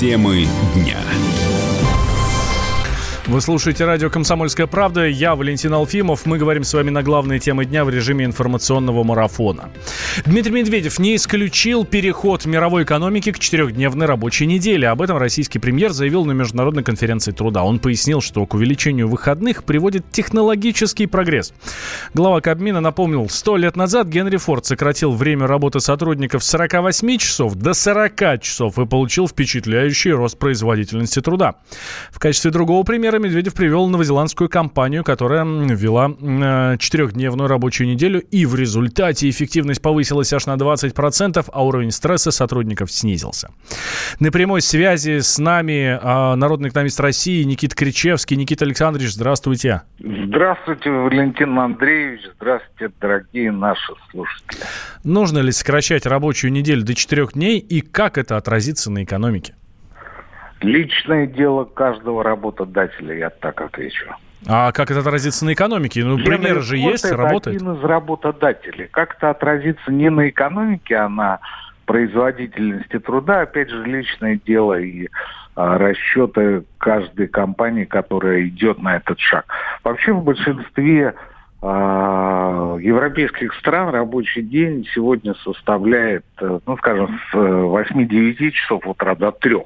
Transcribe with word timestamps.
Темы 0.00 0.46
дня. 0.74 0.96
Вы 3.30 3.40
слушаете 3.40 3.84
радио 3.84 4.10
«Комсомольская 4.10 4.66
правда». 4.66 5.06
Я 5.06 5.36
Валентин 5.36 5.72
Алфимов. 5.72 6.26
Мы 6.26 6.36
говорим 6.36 6.64
с 6.64 6.74
вами 6.74 6.90
на 6.90 7.04
главные 7.04 7.38
темы 7.38 7.64
дня 7.64 7.84
в 7.84 7.88
режиме 7.88 8.24
информационного 8.24 9.04
марафона. 9.04 9.70
Дмитрий 10.26 10.50
Медведев 10.50 10.98
не 10.98 11.14
исключил 11.14 11.84
переход 11.84 12.44
мировой 12.44 12.82
экономики 12.82 13.30
к 13.30 13.38
четырехдневной 13.38 14.06
рабочей 14.06 14.46
неделе. 14.46 14.88
Об 14.88 15.00
этом 15.00 15.16
российский 15.16 15.60
премьер 15.60 15.92
заявил 15.92 16.24
на 16.24 16.32
Международной 16.32 16.82
конференции 16.82 17.30
труда. 17.30 17.62
Он 17.62 17.78
пояснил, 17.78 18.20
что 18.20 18.44
к 18.46 18.54
увеличению 18.54 19.06
выходных 19.06 19.62
приводит 19.62 20.10
технологический 20.10 21.06
прогресс. 21.06 21.54
Глава 22.14 22.40
Кабмина 22.40 22.80
напомнил, 22.80 23.28
сто 23.28 23.56
лет 23.56 23.76
назад 23.76 24.08
Генри 24.08 24.38
Форд 24.38 24.66
сократил 24.66 25.12
время 25.12 25.46
работы 25.46 25.78
сотрудников 25.78 26.42
с 26.42 26.48
48 26.48 27.18
часов 27.18 27.54
до 27.54 27.74
40 27.74 28.42
часов 28.42 28.76
и 28.80 28.86
получил 28.86 29.28
впечатляющий 29.28 30.10
рост 30.10 30.36
производительности 30.36 31.20
труда. 31.20 31.54
В 32.10 32.18
качестве 32.18 32.50
другого 32.50 32.82
примера 32.82 33.19
Медведев 33.20 33.54
привел 33.54 33.88
новозеландскую 33.88 34.48
компанию, 34.48 35.04
которая 35.04 35.44
ввела 35.44 36.10
э, 36.10 36.76
четырехдневную 36.78 37.48
рабочую 37.48 37.88
неделю, 37.88 38.20
и 38.20 38.46
в 38.46 38.54
результате 38.54 39.28
эффективность 39.30 39.80
повысилась 39.80 40.32
аж 40.32 40.46
на 40.46 40.56
20%, 40.56 41.44
а 41.52 41.64
уровень 41.64 41.90
стресса 41.90 42.30
сотрудников 42.30 42.90
снизился. 42.90 43.50
На 44.18 44.30
прямой 44.30 44.62
связи 44.62 45.20
с 45.20 45.38
нами 45.38 45.98
э, 46.00 46.34
народный 46.34 46.70
экономист 46.70 47.00
России 47.00 47.42
Никита 47.44 47.76
Кричевский. 47.76 48.36
Никита 48.36 48.64
Александрович, 48.64 49.12
здравствуйте. 49.12 49.82
Здравствуйте, 49.98 50.90
Валентин 50.90 51.58
Андреевич. 51.58 52.22
Здравствуйте, 52.36 52.94
дорогие 53.00 53.52
наши 53.52 53.92
слушатели. 54.10 54.60
Нужно 55.04 55.38
ли 55.38 55.52
сокращать 55.52 56.06
рабочую 56.06 56.52
неделю 56.52 56.84
до 56.84 56.94
четырех 56.94 57.34
дней 57.34 57.58
и 57.58 57.80
как 57.80 58.18
это 58.18 58.36
отразится 58.36 58.90
на 58.90 59.04
экономике? 59.04 59.54
Личное 60.60 61.26
дело 61.26 61.64
каждого 61.64 62.22
работодателя, 62.22 63.14
я 63.14 63.30
так 63.30 63.60
отвечу. 63.60 64.14
А 64.46 64.72
как 64.72 64.90
это 64.90 65.00
отразится 65.00 65.44
на 65.44 65.52
экономике? 65.52 66.04
Ну, 66.04 66.18
примеры 66.18 66.60
же 66.60 66.76
есть, 66.76 67.04
это 67.04 67.16
работает. 67.16 67.56
один 67.56 67.74
из 67.74 67.82
работодателей. 67.82 68.88
Как 68.90 69.16
это 69.16 69.30
отразится 69.30 69.90
не 69.92 70.10
на 70.10 70.28
экономике, 70.28 70.96
а 70.96 71.08
на 71.08 71.40
производительности 71.84 72.98
труда, 72.98 73.42
опять 73.42 73.68
же, 73.68 73.84
личное 73.84 74.40
дело 74.46 74.78
и 74.78 75.08
а, 75.56 75.76
расчеты 75.76 76.64
каждой 76.78 77.26
компании, 77.26 77.84
которая 77.84 78.46
идет 78.46 78.80
на 78.80 78.96
этот 78.96 79.18
шаг. 79.18 79.44
Вообще 79.82 80.12
в 80.12 80.22
большинстве 80.22 81.14
а, 81.60 82.76
европейских 82.78 83.52
стран 83.54 83.90
рабочий 83.90 84.42
день 84.42 84.86
сегодня 84.94 85.34
составляет, 85.44 86.24
э, 86.40 86.60
ну, 86.64 86.76
скажем, 86.78 87.20
с 87.30 87.34
8-9 87.34 88.50
часов 88.52 88.86
утра 88.86 89.14
до 89.14 89.32
3. 89.32 89.56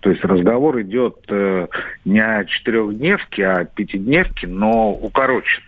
То 0.00 0.10
есть 0.10 0.24
разговор 0.24 0.80
идет 0.80 1.16
э, 1.28 1.66
не 2.04 2.20
о 2.20 2.44
четырехдневке, 2.44 3.46
а 3.46 3.58
о 3.60 3.64
пятидневке, 3.66 4.46
но 4.46 4.92
укороченной. 4.92 5.66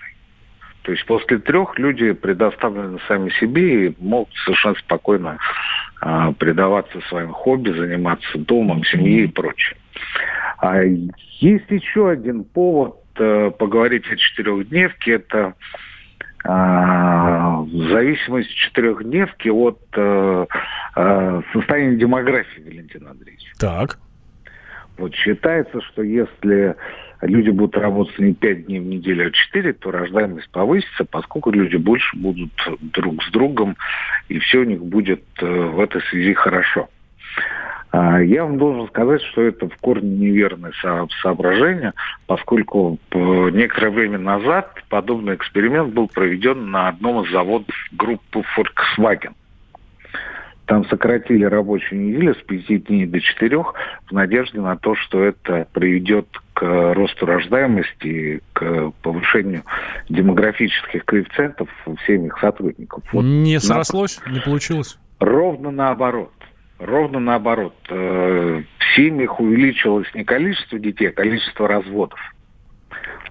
То 0.83 0.93
есть 0.93 1.05
после 1.07 1.39
трех 1.39 1.79
люди 1.79 2.13
предоставлены 2.13 2.99
сами 3.07 3.31
себе 3.39 3.87
и 3.87 3.97
могут 4.01 4.35
совершенно 4.45 4.75
спокойно 4.77 5.39
э, 6.01 6.33
предаваться 6.39 7.01
своим 7.09 7.33
хобби, 7.33 7.71
заниматься 7.71 8.39
домом, 8.39 8.85
семьей 8.85 9.25
и 9.25 9.29
прочее. 9.29 9.77
А 10.59 10.83
есть 10.83 11.71
еще 11.71 12.09
один 12.09 12.45
повод 12.45 12.97
э, 13.17 13.51
поговорить 13.51 14.11
о 14.11 14.17
четырехдневке. 14.17 15.13
Это 15.13 15.55
э, 16.45 17.67
зависимость 17.93 18.55
четырехдневки 18.55 19.51
от 19.51 19.79
э, 19.95 20.47
состояния 21.53 21.97
демографии, 21.97 22.63
Валентин 22.63 23.07
Андреевич. 23.07 23.53
Так. 23.59 23.99
Вот 24.99 25.15
считается, 25.15 25.81
что 25.81 26.03
если 26.03 26.77
люди 27.23 27.51
будут 27.51 27.77
работать 27.77 28.19
не 28.19 28.35
5 28.35 28.67
дней 28.67 28.81
в 28.81 28.87
неделю, 28.87 29.29
а 29.29 29.31
4, 29.31 29.73
то 29.75 29.91
рождаемость 29.91 30.51
повысится, 30.51 31.05
поскольку 31.05 31.51
люди 31.51 31.77
больше 31.77 32.17
будут 32.17 32.53
друг 32.81 33.23
с 33.25 33.31
другом, 33.31 33.77
и 34.29 34.39
все 34.39 34.59
у 34.59 34.65
них 34.65 34.83
будет 34.83 35.23
э, 35.41 35.47
в 35.47 35.81
этой 35.81 36.03
связи 36.03 36.35
хорошо. 36.35 36.89
А, 37.93 38.23
я 38.23 38.45
вам 38.45 38.59
должен 38.59 38.89
сказать, 38.89 39.23
что 39.23 39.43
это 39.43 39.69
в 39.69 39.77
корне 39.77 40.09
неверное 40.09 40.73
соображение, 41.23 41.93
поскольку 42.27 42.99
некоторое 43.13 43.91
время 43.91 44.19
назад 44.19 44.83
подобный 44.89 45.35
эксперимент 45.35 45.93
был 45.93 46.09
проведен 46.09 46.71
на 46.71 46.89
одном 46.89 47.25
из 47.25 47.31
заводов 47.31 47.75
группы 47.93 48.43
Volkswagen. 48.57 49.35
Там 50.73 50.87
сократили 50.87 51.45
рабочую 51.45 52.01
неделю 52.01 52.35
с 52.35 52.39
5 52.45 52.85
дней 52.87 53.05
до 53.05 53.21
4 53.21 53.59
в 53.59 54.13
надежде 54.13 54.59
на 54.59 54.75
то, 54.79 54.95
что 54.95 55.23
это 55.23 55.67
приведет 55.71 56.27
к 56.55 56.95
росту 56.95 57.27
рождаемости, 57.27 58.41
к 58.55 58.91
повышению 59.03 59.65
демографических 60.09 61.05
коэффициентов 61.05 61.69
у 61.85 61.95
семьях 62.07 62.41
сотрудников. 62.41 63.03
Вот 63.13 63.21
не 63.23 63.61
срослось, 63.61 64.19
на... 64.25 64.31
не 64.33 64.41
получилось? 64.41 64.99
Ровно 65.21 65.71
наоборот. 65.71 66.33
Ровно 66.79 67.21
наоборот. 67.21 67.75
Э, 67.91 68.63
в 68.79 68.97
семьях 68.97 69.41
увеличилось 69.41 70.09
не 70.15 70.25
количество 70.25 70.79
детей, 70.79 71.11
а 71.11 71.13
количество 71.13 71.69
разводов. 71.69 72.19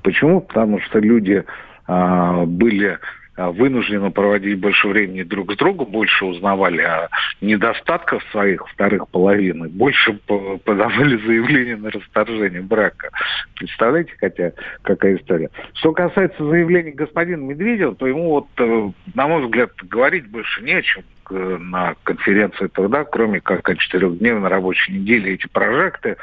Почему? 0.03 0.41
Потому 0.41 0.79
что 0.81 0.99
люди 0.99 1.43
а, 1.87 2.45
были 2.45 2.99
вынуждены 3.37 4.11
проводить 4.11 4.59
больше 4.59 4.87
времени 4.87 5.23
друг 5.23 5.53
с 5.53 5.57
другом, 5.57 5.87
больше 5.91 6.25
узнавали 6.25 6.81
о 6.81 7.09
недостатках 7.39 8.21
своих 8.31 8.67
вторых 8.67 9.07
половины, 9.09 9.69
больше 9.69 10.13
подавали 10.13 11.17
заявление 11.17 11.77
на 11.77 11.91
расторжение 11.91 12.61
брака. 12.61 13.09
Представляете, 13.55 14.13
хотя 14.19 14.51
какая 14.81 15.15
история. 15.15 15.49
Что 15.75 15.93
касается 15.93 16.43
заявлений 16.43 16.91
господина 16.91 17.41
Медведева, 17.41 17.95
то 17.95 18.07
ему 18.07 18.29
вот, 18.29 18.47
э, 18.57 18.91
на 19.15 19.27
мой 19.27 19.45
взгляд, 19.45 19.71
говорить 19.83 20.29
больше 20.29 20.61
не 20.61 20.73
о 20.73 20.81
чем 20.81 21.03
на 21.31 21.95
конференции 22.03 22.67
тогда, 22.67 23.05
кроме 23.05 23.39
как 23.39 23.67
о 23.69 23.75
четырехдневной 23.75 24.49
рабочей 24.49 24.93
неделе. 24.93 25.33
Эти 25.33 25.47
прожекты 25.47 26.17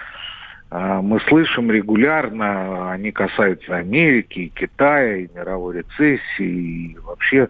мы 0.70 1.20
слышим 1.20 1.70
регулярно, 1.70 2.92
они 2.92 3.10
касаются 3.10 3.76
Америки, 3.76 4.38
и 4.40 4.48
Китая, 4.48 5.16
и 5.16 5.28
мировой 5.34 5.78
рецессии, 5.78 6.92
и 6.92 6.98
вообще 6.98 7.48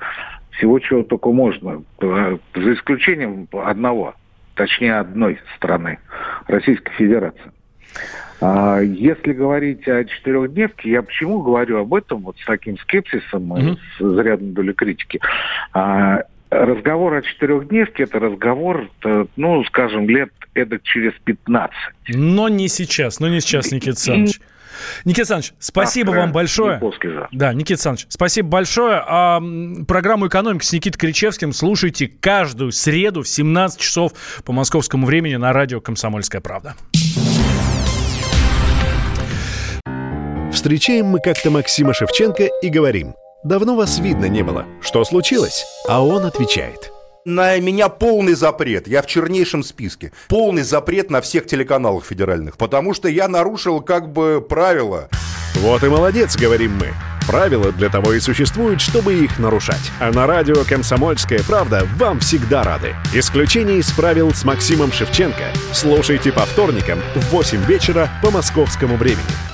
всего, 0.52 0.78
чего 0.78 1.02
только 1.02 1.30
можно, 1.30 1.82
за 2.00 2.74
исключением 2.74 3.48
одного, 3.52 4.14
точнее 4.54 4.98
одной 4.98 5.40
страны, 5.56 5.98
Российской 6.46 6.92
Федерации. 6.92 7.52
А, 8.40 8.78
если 8.80 9.32
говорить 9.32 9.86
о 9.88 10.04
четырехдневке, 10.04 10.90
я 10.90 11.02
почему 11.02 11.42
говорю 11.42 11.78
об 11.78 11.94
этом 11.94 12.22
вот 12.22 12.38
с 12.38 12.44
таким 12.44 12.78
скепсисом, 12.78 13.52
mm-hmm. 13.52 13.78
с 13.98 14.04
зарядной 14.14 14.52
долей 14.52 14.74
критики? 14.74 15.20
Разговор 16.50 17.14
о 17.14 17.22
четырехдневке– 17.22 18.02
это 18.04 18.18
разговор, 18.18 18.88
э, 19.04 19.26
ну, 19.36 19.64
скажем, 19.64 20.08
лет 20.08 20.30
эдак 20.54 20.82
через 20.82 21.12
15. 21.24 21.74
Но 22.08 22.48
не 22.48 22.68
сейчас, 22.68 23.20
но 23.20 23.28
не 23.28 23.40
сейчас, 23.40 23.70
Никита 23.70 23.90
Александрович. 23.90 24.40
Никита 25.04 25.34
Александрович, 25.34 25.52
спасибо 25.58 26.06
Завтра, 26.06 26.20
вам 26.20 26.32
большое. 26.32 26.80
Да, 27.32 27.52
Никита 27.52 27.74
Александрович, 27.74 28.06
спасибо 28.08 28.48
большое. 28.48 29.02
А, 29.06 29.42
программу 29.86 30.28
«Экономика» 30.28 30.64
с 30.64 30.72
Никитой 30.72 30.98
Кричевским 30.98 31.52
слушайте 31.52 32.08
каждую 32.08 32.72
среду 32.72 33.22
в 33.22 33.28
17 33.28 33.80
часов 33.80 34.12
по 34.44 34.52
московскому 34.52 35.06
времени 35.06 35.36
на 35.36 35.52
радио 35.52 35.80
«Комсомольская 35.80 36.40
правда». 36.40 36.76
Встречаем 40.52 41.06
мы 41.06 41.20
как-то 41.20 41.50
Максима 41.50 41.92
Шевченко 41.92 42.48
и 42.62 42.68
говорим– 42.70 43.14
Давно 43.44 43.76
вас 43.76 44.00
видно 44.00 44.24
не 44.24 44.42
было. 44.42 44.66
Что 44.80 45.04
случилось? 45.04 45.64
А 45.86 46.04
он 46.04 46.24
отвечает. 46.24 46.90
На 47.24 47.56
меня 47.58 47.88
полный 47.88 48.34
запрет. 48.34 48.88
Я 48.88 49.00
в 49.00 49.06
чернейшем 49.06 49.62
списке. 49.62 50.12
Полный 50.28 50.62
запрет 50.62 51.08
на 51.08 51.20
всех 51.20 51.46
телеканалах 51.46 52.04
федеральных. 52.04 52.56
Потому 52.56 52.94
что 52.94 53.08
я 53.08 53.28
нарушил 53.28 53.80
как 53.80 54.12
бы 54.12 54.44
правила. 54.46 55.08
Вот 55.54 55.84
и 55.84 55.88
молодец, 55.88 56.36
говорим 56.36 56.78
мы. 56.78 56.88
Правила 57.28 57.70
для 57.70 57.90
того 57.90 58.14
и 58.14 58.20
существуют, 58.20 58.80
чтобы 58.80 59.14
их 59.14 59.38
нарушать. 59.38 59.92
А 60.00 60.10
на 60.10 60.26
радио 60.26 60.64
«Комсомольская 60.64 61.42
правда» 61.46 61.86
вам 61.96 62.18
всегда 62.18 62.64
рады. 62.64 62.96
Исключение 63.14 63.78
из 63.78 63.90
правил 63.92 64.34
с 64.34 64.44
Максимом 64.44 64.90
Шевченко. 64.90 65.52
Слушайте 65.72 66.32
по 66.32 66.40
вторникам 66.40 66.98
в 67.14 67.30
8 67.30 67.66
вечера 67.66 68.08
по 68.20 68.30
московскому 68.32 68.96
времени. 68.96 69.47